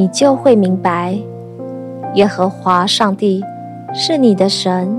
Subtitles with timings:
[0.00, 1.18] 你就会明白，
[2.14, 3.44] 耶和华上帝
[3.92, 4.98] 是你的神，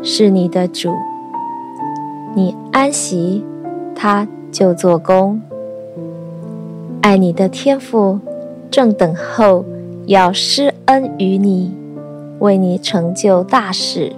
[0.00, 0.94] 是你的主。
[2.32, 3.44] 你安息，
[3.96, 5.40] 他就做工。
[7.00, 8.20] 爱你的天父
[8.70, 9.64] 正等候
[10.06, 11.74] 要施恩于你，
[12.38, 14.12] 为你成就大事。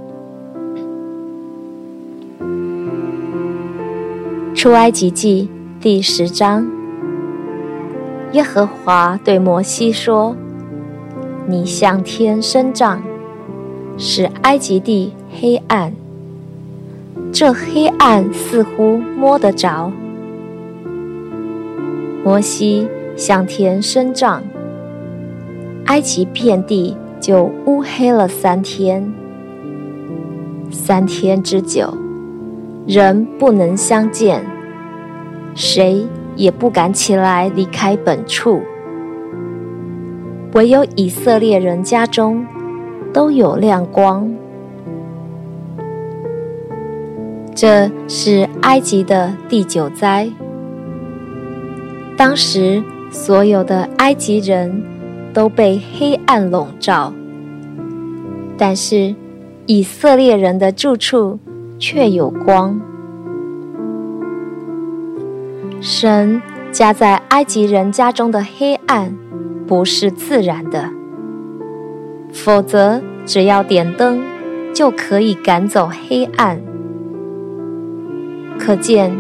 [4.54, 5.48] 出埃及记
[5.80, 6.73] 第十章。
[8.34, 10.34] 耶和华对摩西说
[11.46, 13.00] ：“你向天伸杖，
[13.96, 15.92] 使埃及地黑暗。
[17.32, 19.92] 这黑暗似乎摸得着。”
[22.24, 24.42] 摩西向天伸杖，
[25.86, 29.12] 埃及遍地就乌黑了三天。
[30.72, 31.96] 三天之久，
[32.84, 34.44] 人不能相见，
[35.54, 36.04] 谁
[36.36, 38.60] 也不敢起来离开本处，
[40.54, 42.44] 唯有以色列人家中
[43.12, 44.32] 都有亮光。
[47.54, 50.28] 这是埃及的第九灾。
[52.16, 54.82] 当时所有的埃及人
[55.32, 57.12] 都被黑暗笼罩，
[58.58, 59.14] 但是
[59.66, 61.38] 以色列人的住处
[61.78, 62.80] 却有光。
[65.86, 66.40] 神
[66.72, 69.14] 加在埃及人家中的黑暗，
[69.66, 70.88] 不是自然的，
[72.32, 74.22] 否则只要点灯
[74.72, 76.58] 就可以赶走黑暗。
[78.58, 79.14] 可见，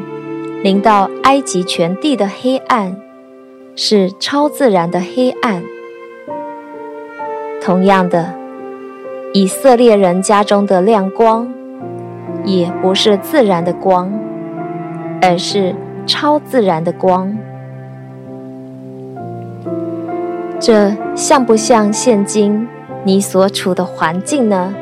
[0.62, 2.96] 临到埃及全地的黑暗
[3.76, 5.62] 是超自然的黑暗。
[7.60, 8.32] 同样的，
[9.34, 11.46] 以色列人家中的亮光，
[12.42, 14.10] 也不是自然的光，
[15.20, 15.74] 而是。
[16.06, 17.36] 超自然的光，
[20.60, 22.66] 这像不像现今
[23.04, 24.74] 你所处的环境呢？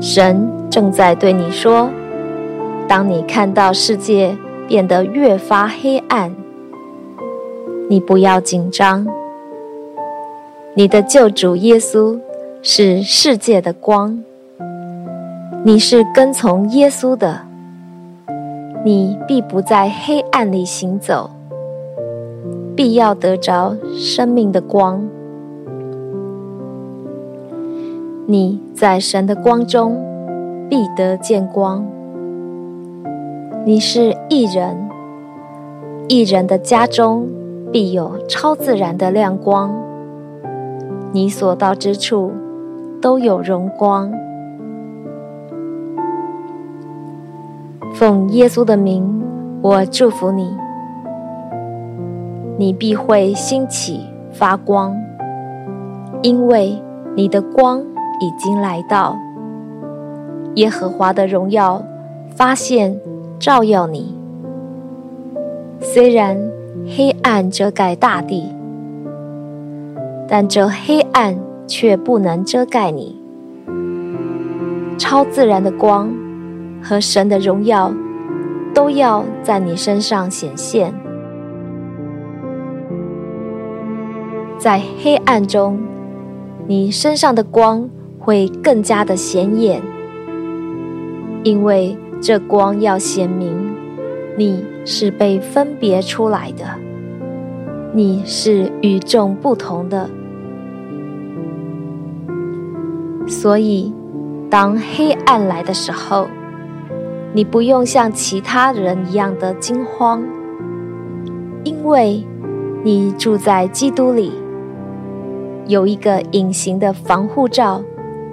[0.00, 1.90] 神正在对你说：
[2.86, 6.34] 当你看到世界变得越发黑暗，
[7.88, 9.06] 你不要紧张。
[10.74, 12.18] 你的救主耶稣
[12.62, 14.22] 是世界的光，
[15.64, 17.47] 你是跟从耶稣的。
[18.84, 21.30] 你必不在黑暗里行走，
[22.76, 25.04] 必要得着生命的光。
[28.26, 29.96] 你在神的光中
[30.70, 31.84] 必得见光。
[33.66, 34.88] 你是一人，
[36.06, 37.28] 一人的家中
[37.72, 39.74] 必有超自然的亮光。
[41.10, 42.30] 你所到之处
[43.02, 44.12] 都有荣光。
[47.94, 49.22] 奉耶稣的名，
[49.60, 50.56] 我祝福你。
[52.56, 54.00] 你必会兴起
[54.32, 54.94] 发光，
[56.22, 56.80] 因为
[57.16, 57.80] 你的光
[58.20, 59.16] 已经来到。
[60.54, 61.82] 耶和华的荣耀
[62.30, 62.98] 发现
[63.38, 64.14] 照耀你。
[65.80, 66.36] 虽然
[66.96, 68.52] 黑暗遮盖大地，
[70.28, 73.16] 但这黑暗却不能遮盖你。
[74.98, 76.08] 超自然的光。
[76.82, 77.92] 和神的荣耀
[78.74, 80.94] 都要在你身上显现，
[84.58, 85.78] 在黑暗中，
[86.66, 89.82] 你身上的光会更加的显眼，
[91.42, 93.54] 因为这光要显明
[94.36, 96.64] 你是被分别出来的，
[97.92, 100.08] 你是与众不同的，
[103.26, 103.92] 所以
[104.50, 106.28] 当黑暗来的时候，
[107.34, 110.22] 你不用像其他人一样的惊慌，
[111.62, 112.24] 因为
[112.82, 114.32] 你住在基督里，
[115.66, 117.82] 有一个隐形的防护罩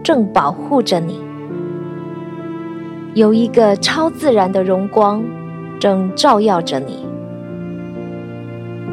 [0.01, 1.19] 正保护着你，
[3.13, 5.23] 有一个超自然的荣光
[5.79, 7.05] 正照耀着你。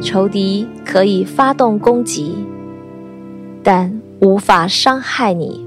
[0.01, 2.45] 仇敌可以发动攻击，
[3.63, 5.62] 但无法伤害你。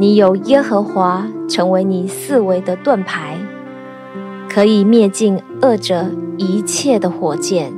[0.00, 3.36] 你有耶和华成为你四围的盾牌，
[4.48, 7.72] 可以灭尽恶者一切的火箭。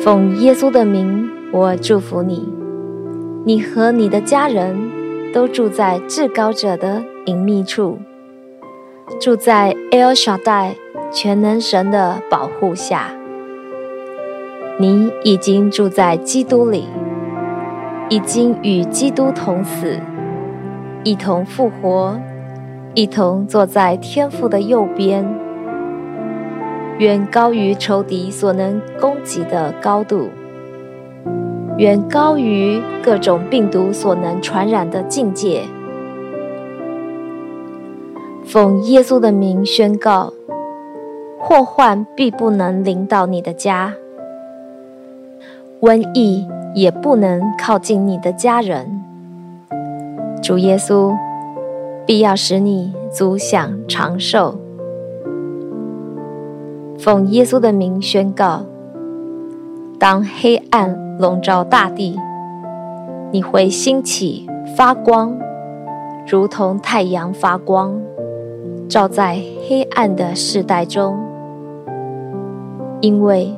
[0.00, 2.48] 奉耶稣的名，我祝福你。
[3.44, 4.76] 你和你的家人
[5.34, 7.98] 都住在至高者的隐秘处，
[9.20, 10.74] 住在 El Shaddai
[11.10, 13.10] 全能神的保护下。
[14.78, 16.84] 你已经住在基督里，
[18.10, 19.98] 已经与基督同死，
[21.04, 22.18] 一同复活，
[22.94, 25.26] 一同坐在天父的右边，
[26.98, 30.28] 远高于仇敌所能攻击的高度，
[31.76, 35.64] 远高于各种病毒所能传染的境界。
[38.46, 40.32] 奉耶稣的名宣告，
[41.38, 43.92] 祸患必不能临到你的家。
[45.82, 46.48] 瘟疫
[46.78, 49.02] 也不能靠近你的家人。
[50.40, 51.12] 主耶稣
[52.06, 54.54] 必要使你足享长寿。
[56.96, 58.62] 奉耶稣的名宣告：
[59.98, 62.16] 当黑暗笼罩大地，
[63.32, 65.36] 你会兴起发光，
[66.28, 68.00] 如同太阳发光，
[68.88, 71.18] 照在黑暗的世代中。
[73.00, 73.52] 因为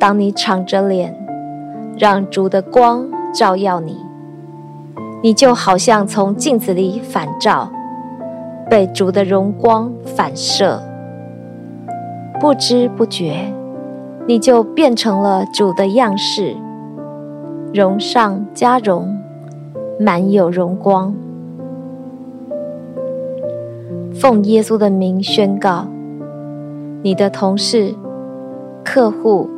[0.00, 1.16] 当你敞着脸，
[2.00, 3.98] 让主的光照耀你，
[5.22, 7.70] 你就好像从镜子里反照，
[8.70, 10.82] 被主的荣光反射，
[12.40, 13.52] 不知不觉，
[14.26, 16.56] 你就变成了主的样式，
[17.74, 19.14] 荣上加荣，
[19.98, 21.14] 满有荣光。
[24.14, 25.86] 奉耶稣的名宣告，
[27.02, 27.94] 你的同事、
[28.82, 29.50] 客户、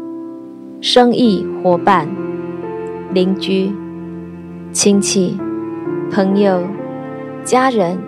[0.80, 2.21] 生意伙伴。
[3.14, 3.70] 邻居、
[4.72, 5.38] 亲戚、
[6.10, 6.62] 朋友、
[7.44, 7.98] 家人、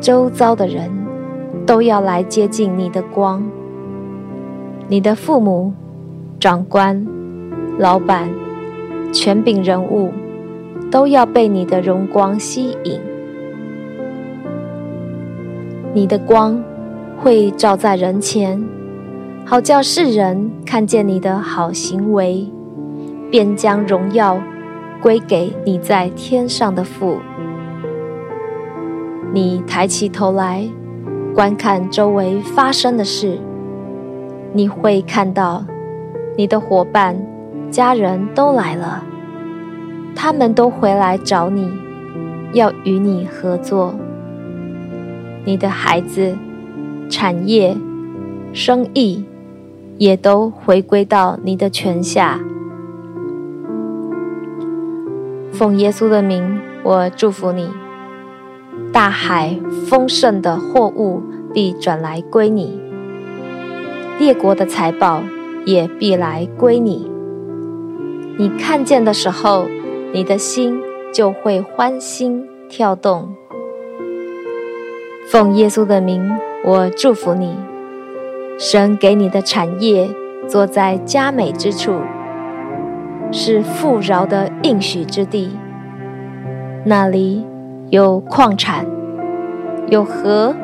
[0.00, 0.90] 周遭的人，
[1.64, 3.48] 都要来接近你的光。
[4.88, 5.72] 你的父母、
[6.40, 7.06] 长官、
[7.78, 8.28] 老板、
[9.12, 10.12] 权柄人物，
[10.90, 13.00] 都要被你的荣光吸引。
[15.94, 16.60] 你的光
[17.16, 18.60] 会照在人前，
[19.44, 22.48] 好叫世人看见你的好行为。
[23.30, 24.40] 便将荣耀
[25.02, 27.18] 归给你在天上的父。
[29.32, 30.66] 你抬起头来
[31.34, 33.38] 观看周围发生的事，
[34.52, 35.64] 你会看到
[36.36, 37.16] 你的伙伴、
[37.70, 39.04] 家人都来了，
[40.14, 41.70] 他们都回来找你，
[42.52, 43.94] 要与你合作。
[45.44, 46.36] 你的孩子、
[47.08, 47.76] 产业、
[48.52, 49.24] 生意
[49.98, 52.40] 也都回归到你的权下。
[55.58, 57.68] 奉耶稣的名，我祝福你。
[58.92, 59.58] 大海
[59.88, 61.20] 丰盛的货物
[61.52, 62.80] 必转来归你，
[64.20, 65.20] 列国的财宝
[65.66, 67.10] 也必来归你。
[68.38, 69.66] 你看见的时候，
[70.12, 70.80] 你的心
[71.12, 73.34] 就会欢欣跳动。
[75.26, 76.30] 奉耶稣的名，
[76.64, 77.56] 我祝福你。
[78.56, 80.08] 神给你的产业，
[80.46, 81.94] 坐在佳美之处。
[83.30, 85.50] 是富饶的应许之地，
[86.84, 87.44] 那里
[87.90, 88.86] 有矿产，
[89.88, 90.54] 有河，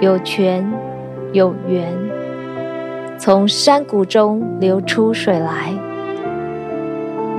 [0.00, 0.66] 有泉，
[1.32, 1.92] 有源，
[3.18, 5.74] 从山谷中流出水来。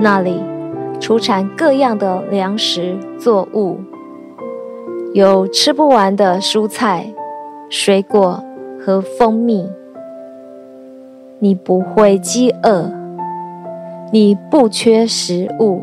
[0.00, 0.40] 那里
[1.00, 3.80] 出产各样的粮食作物，
[5.12, 7.12] 有吃不完的蔬菜、
[7.68, 8.42] 水果
[8.80, 9.68] 和蜂蜜。
[11.40, 13.01] 你不会饥饿。
[14.14, 15.80] 你不缺食物，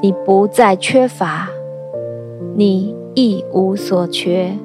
[0.00, 1.50] 你不再缺乏，
[2.54, 4.56] 你一无所缺。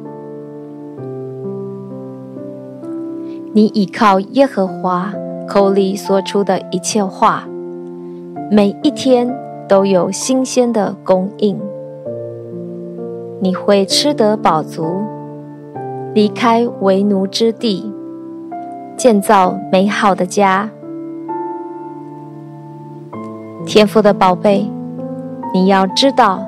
[3.51, 5.13] 你倚靠耶和华
[5.45, 7.45] 口里所出的一切话，
[8.49, 9.37] 每一天
[9.67, 11.59] 都有新鲜的供应。
[13.41, 15.01] 你会吃得饱足，
[16.13, 17.91] 离开为奴之地，
[18.95, 20.69] 建造美好的家。
[23.65, 24.69] 天父的宝贝，
[25.53, 26.45] 你要知道，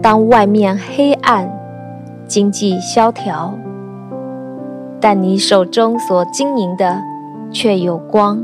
[0.00, 1.50] 当外面黑暗、
[2.26, 3.52] 经济萧条，
[5.00, 7.02] 但你手中所经营的
[7.50, 8.42] 却有光，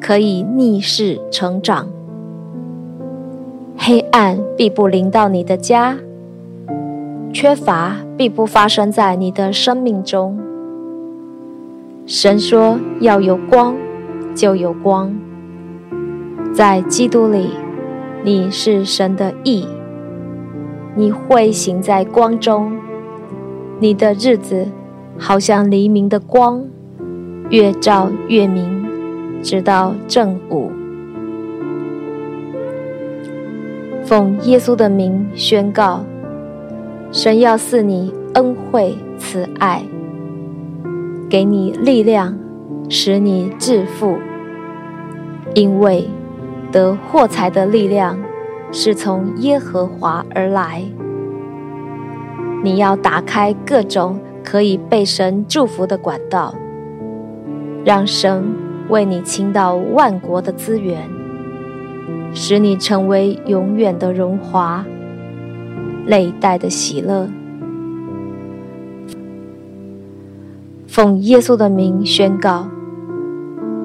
[0.00, 1.88] 可以逆势成长。
[3.76, 5.96] 黑暗必不临到你的家，
[7.32, 10.38] 缺乏必不发生在你的生命中。
[12.06, 13.76] 神说要有光，
[14.34, 15.14] 就有光。
[16.58, 17.50] 在基督里，
[18.24, 19.64] 你是神的义，
[20.96, 22.76] 你会行在光中，
[23.78, 24.66] 你的日子
[25.16, 26.64] 好像黎明的光，
[27.48, 28.84] 越照越明，
[29.40, 30.72] 直到正午。
[34.04, 36.04] 奉耶稣的名宣告：
[37.12, 39.84] 神要赐你恩惠慈爱，
[41.30, 42.36] 给你力量，
[42.88, 44.18] 使你致富。
[45.54, 46.04] 因为
[46.70, 48.18] 得获财的力量
[48.70, 50.84] 是从耶和华而来。
[52.62, 56.54] 你要打开各种可以被神祝福的管道，
[57.84, 58.44] 让神
[58.88, 61.08] 为你倾倒万国的资源。
[62.34, 64.84] 使你成为永远的荣华，
[66.04, 67.26] 历代的喜乐。
[70.86, 72.68] 奉耶稣的名宣告：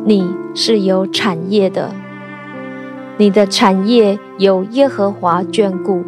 [0.03, 1.91] 你是有产业的，
[3.17, 6.03] 你的产业由耶和华眷顾，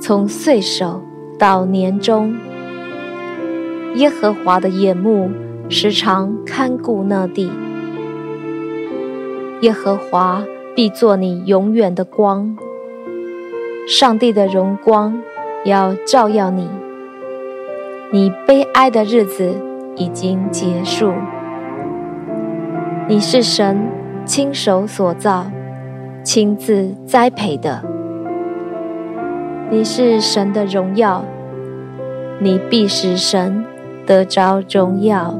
[0.00, 1.02] 从岁首
[1.38, 2.34] 到年终，
[3.94, 5.30] 耶和华的眼目
[5.68, 7.50] 时常看顾那地，
[9.60, 10.42] 耶和华。
[10.74, 12.56] 必做你永远的光，
[13.86, 15.22] 上帝的荣光
[15.66, 16.66] 要照耀你。
[18.10, 19.54] 你悲哀的日子
[19.96, 21.12] 已经结束。
[23.06, 23.86] 你是神
[24.24, 25.50] 亲手所造、
[26.22, 27.82] 亲自栽培的。
[29.70, 31.24] 你是神的荣耀，
[32.38, 33.64] 你必使神
[34.06, 35.34] 得着荣耀。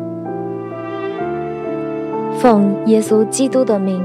[2.38, 4.02] 奉耶稣基督的名。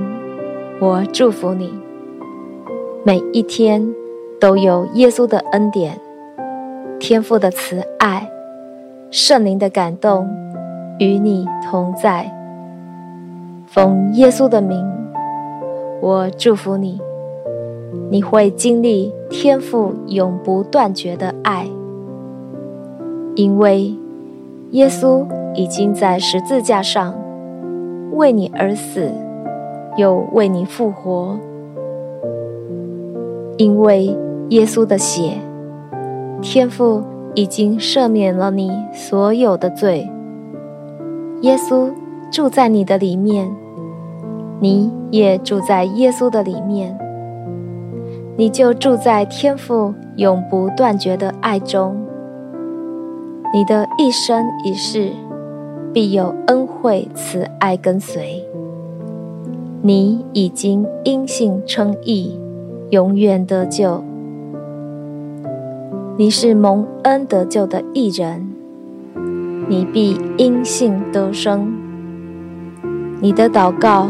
[0.79, 1.73] 我祝福你，
[3.03, 3.83] 每一天
[4.39, 5.99] 都有耶稣的恩典、
[6.99, 8.29] 天父的慈爱、
[9.09, 10.29] 圣灵的感动
[10.99, 12.31] 与你同在。
[13.65, 14.85] 奉耶稣的名，
[16.01, 16.99] 我祝福你，
[18.09, 21.67] 你会经历天父永不断绝的爱，
[23.35, 23.93] 因为
[24.71, 27.13] 耶稣已经在十字架上
[28.13, 29.11] 为你而死。
[29.97, 31.39] 又为你复活，
[33.57, 34.15] 因为
[34.49, 35.31] 耶稣的血，
[36.39, 37.01] 天父
[37.33, 40.07] 已经赦免了你所有的罪。
[41.41, 41.91] 耶稣
[42.31, 43.49] 住在你的里面，
[44.59, 46.97] 你也住在耶稣的里面，
[48.35, 51.95] 你就住在天父永不断绝的爱中。
[53.53, 55.11] 你的一生一世，
[55.93, 58.43] 必有恩惠慈爱跟随。
[59.81, 62.37] 你已经因信称义，
[62.89, 64.03] 永远得救。
[66.17, 68.49] 你是蒙恩得救的义人，
[69.69, 71.71] 你必因信得生。
[73.21, 74.09] 你的祷告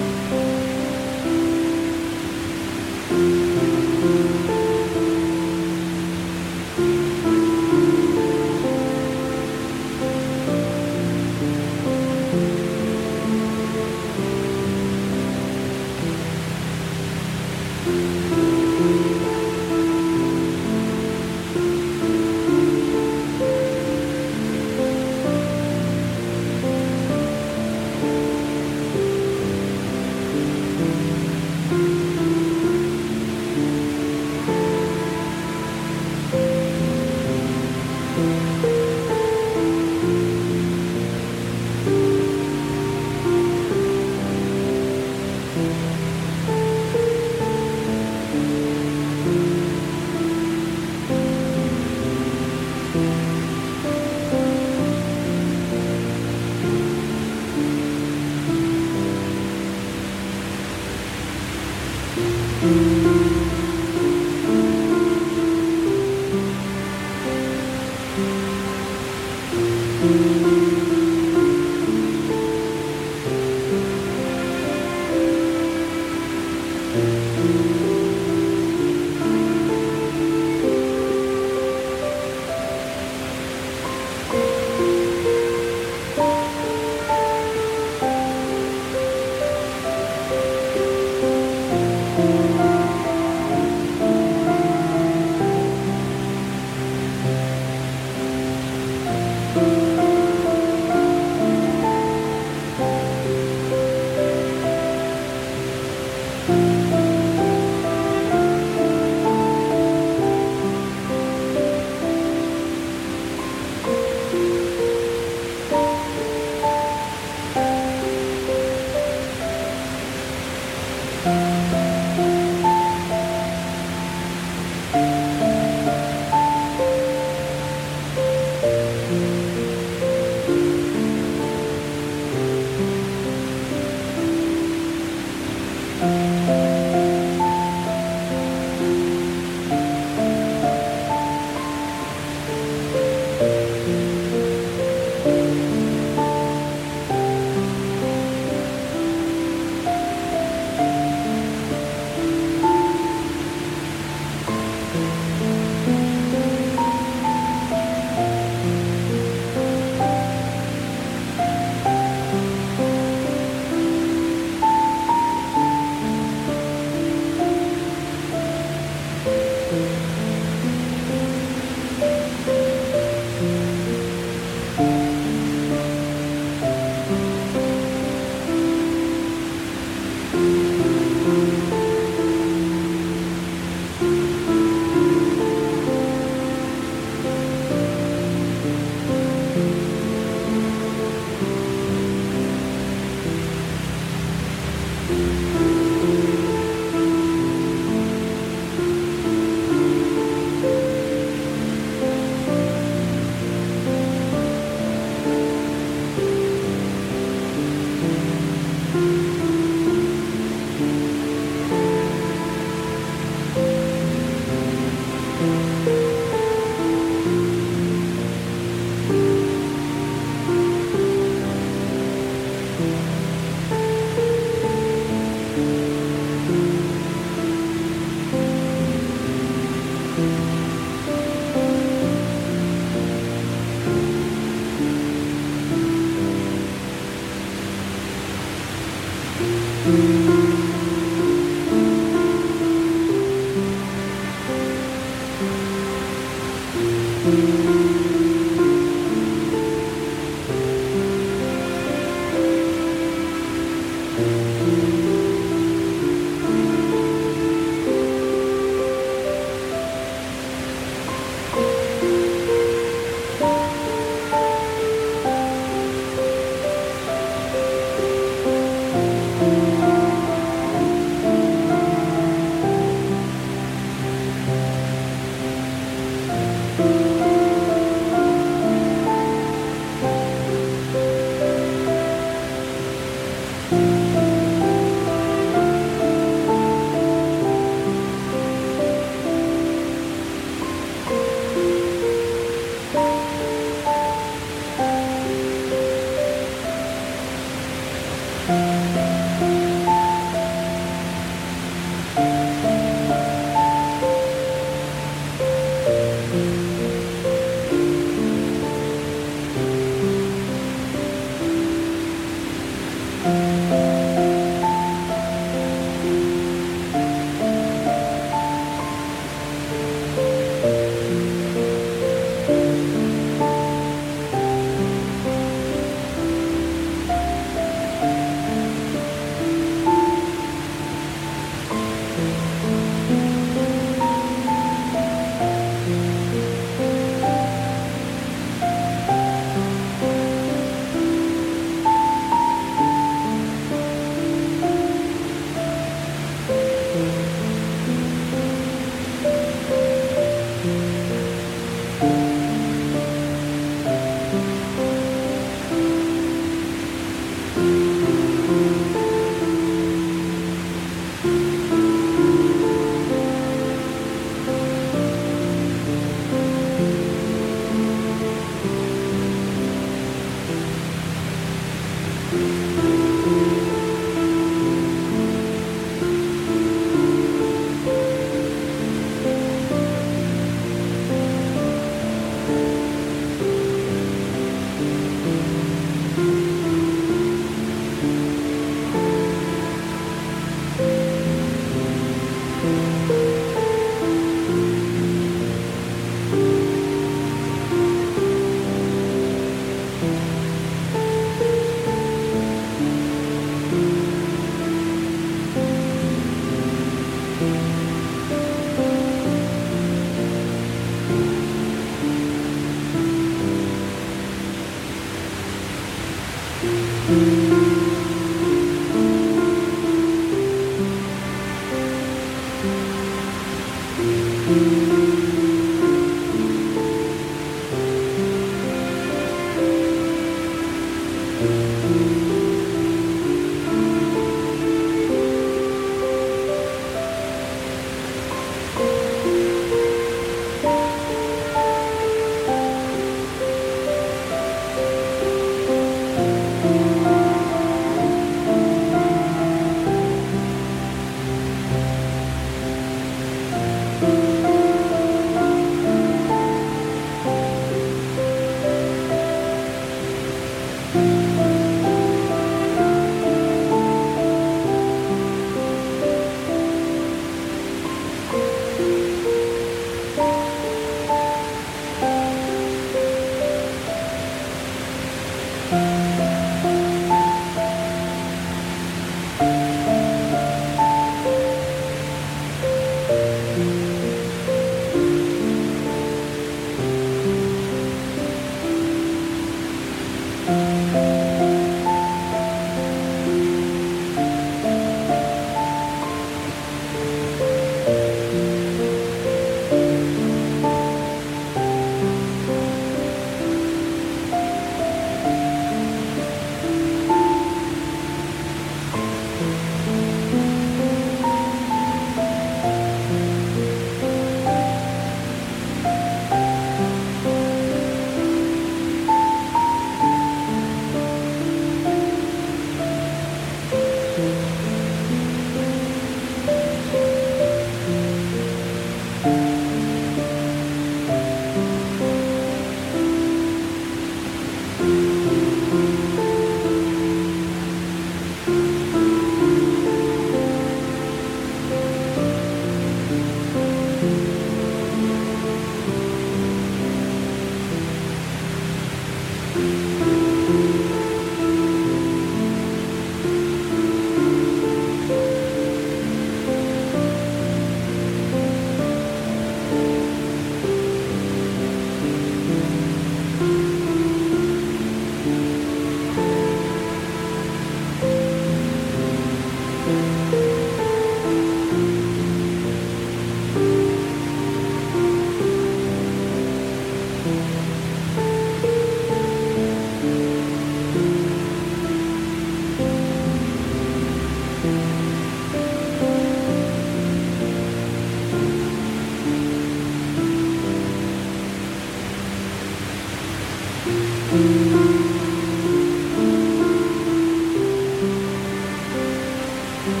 [599.86, 600.00] Thank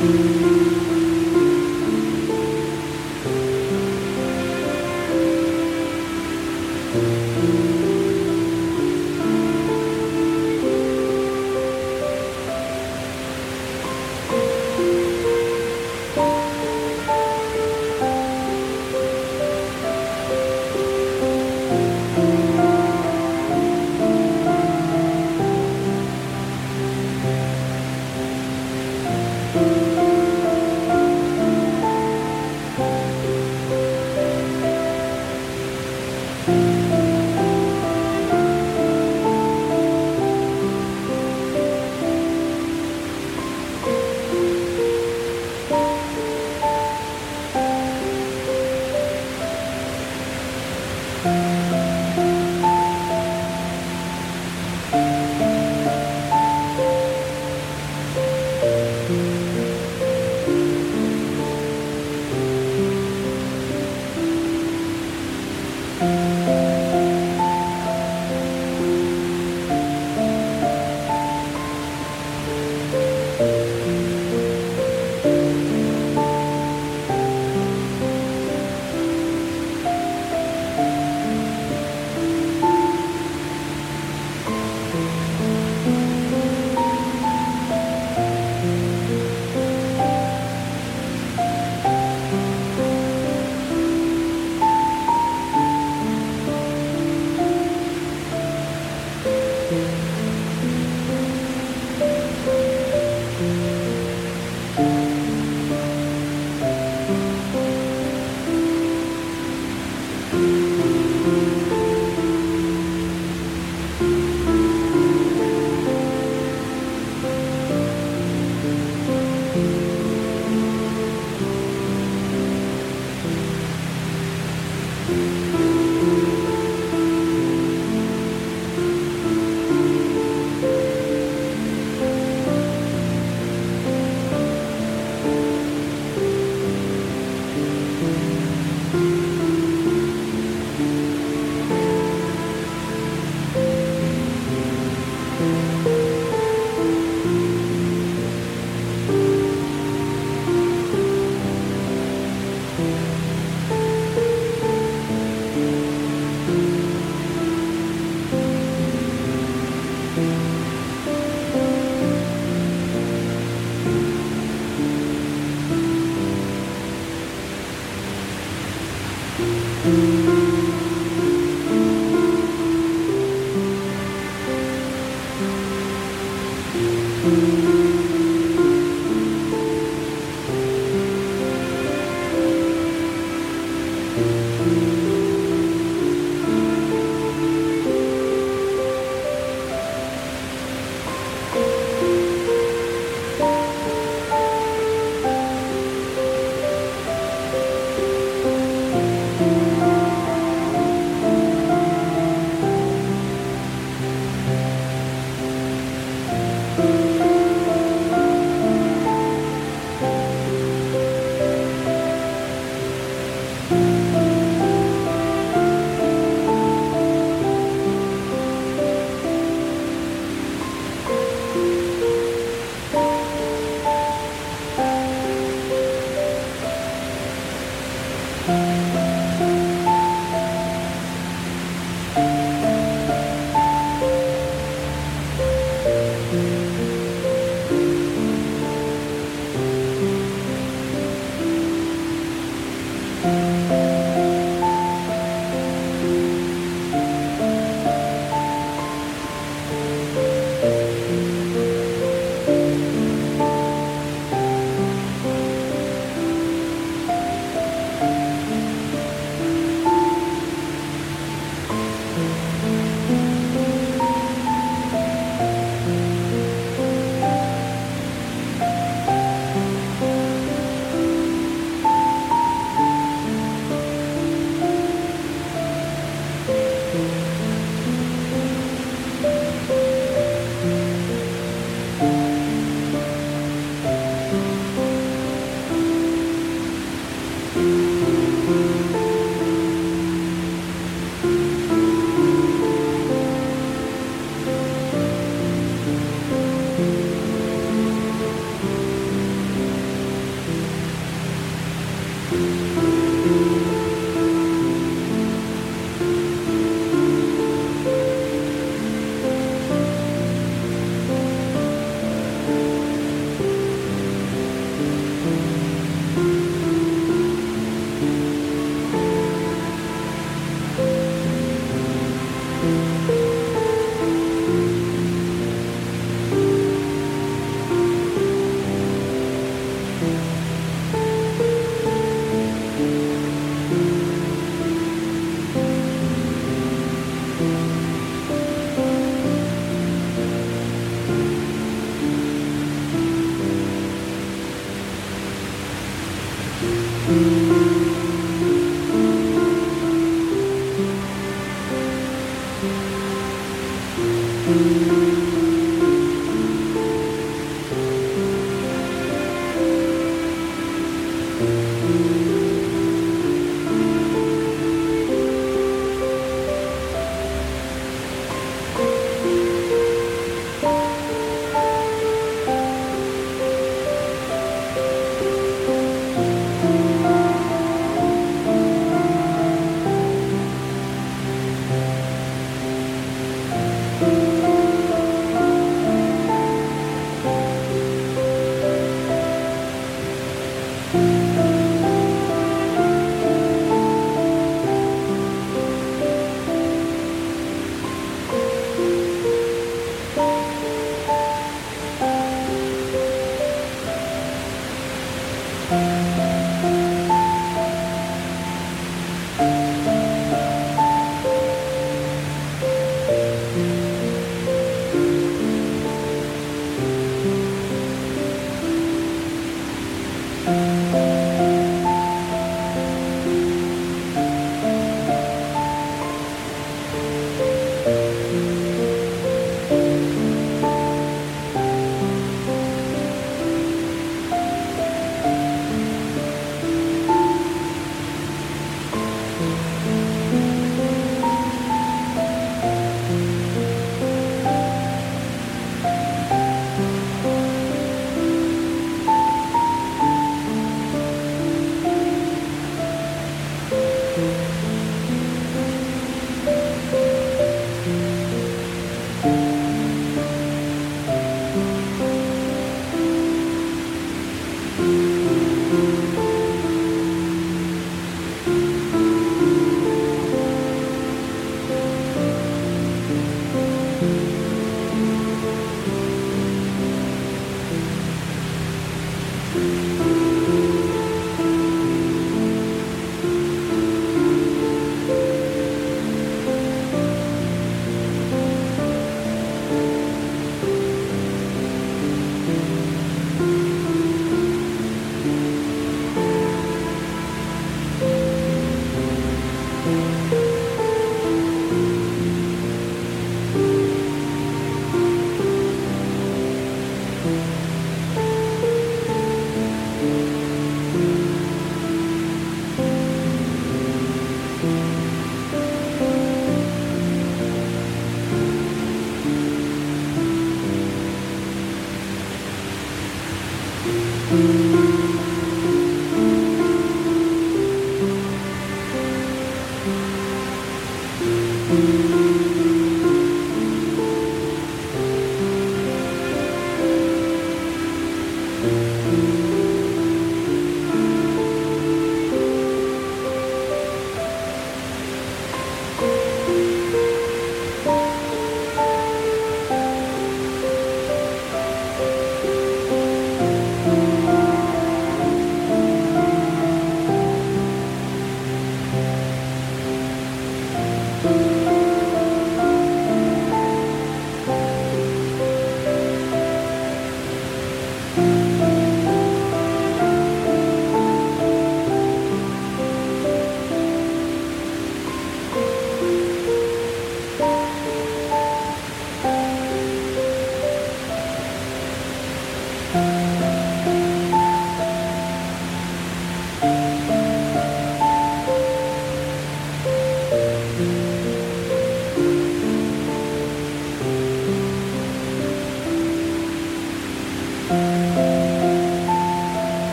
[0.00, 0.85] you.